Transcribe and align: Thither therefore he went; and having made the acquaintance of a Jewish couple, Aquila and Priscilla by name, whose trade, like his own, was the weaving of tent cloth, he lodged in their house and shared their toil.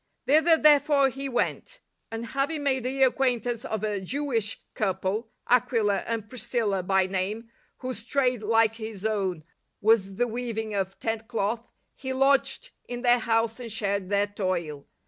Thither 0.25 0.57
therefore 0.57 1.09
he 1.09 1.29
went; 1.29 1.79
and 2.09 2.25
having 2.25 2.63
made 2.63 2.85
the 2.85 3.03
acquaintance 3.03 3.63
of 3.63 3.83
a 3.83 4.01
Jewish 4.01 4.59
couple, 4.73 5.29
Aquila 5.47 5.97
and 6.07 6.27
Priscilla 6.27 6.81
by 6.81 7.05
name, 7.05 7.51
whose 7.77 8.03
trade, 8.03 8.41
like 8.41 8.77
his 8.77 9.05
own, 9.05 9.43
was 9.79 10.15
the 10.15 10.25
weaving 10.27 10.73
of 10.73 10.97
tent 10.99 11.27
cloth, 11.27 11.71
he 11.93 12.13
lodged 12.13 12.71
in 12.87 13.03
their 13.03 13.19
house 13.19 13.59
and 13.59 13.71
shared 13.71 14.09
their 14.09 14.25
toil. 14.25 14.87